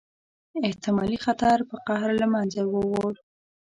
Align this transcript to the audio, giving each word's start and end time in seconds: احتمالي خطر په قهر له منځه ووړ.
احتمالي 0.67 1.17
خطر 1.25 1.57
په 1.69 1.75
قهر 1.87 2.11
له 2.21 2.27
منځه 2.33 2.61
ووړ. 2.73 3.13